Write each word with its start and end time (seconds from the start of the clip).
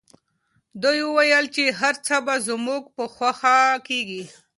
دوی 0.81 0.99
وویل 1.05 1.45
چي 1.55 1.63
هر 1.79 1.95
څه 2.05 2.15
به 2.25 2.35
زموږ 2.47 2.83
په 2.95 3.03
خوښه 3.13 3.57
کیږي. 3.87 4.23